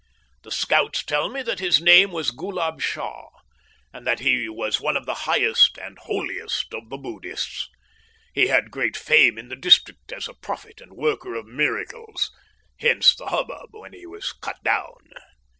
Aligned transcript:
The 0.41 0.49
scouts 0.49 1.03
tell 1.03 1.29
me 1.29 1.43
that 1.43 1.59
his 1.59 1.79
name 1.79 2.09
was 2.09 2.31
Ghoolab 2.31 2.79
Shah, 2.81 3.27
and 3.93 4.07
that 4.07 4.19
he 4.19 4.49
was 4.49 4.81
one 4.81 4.97
of 4.97 5.05
the 5.05 5.13
highest 5.29 5.77
and 5.77 5.99
holiest 5.99 6.73
of 6.73 6.89
the 6.89 6.97
Buddhists. 6.97 7.69
He 8.33 8.47
had 8.47 8.71
great 8.71 8.97
fame 8.97 9.37
in 9.37 9.49
the 9.49 9.55
district 9.55 10.11
as 10.11 10.27
a 10.27 10.33
prophet 10.33 10.81
and 10.81 10.93
worker 10.93 11.35
of 11.35 11.45
miracles 11.45 12.31
hence 12.79 13.13
the 13.15 13.27
hubbub 13.27 13.69
when 13.75 13.93
he 13.93 14.07
was 14.07 14.33
cut 14.33 14.57
down. 14.63 14.95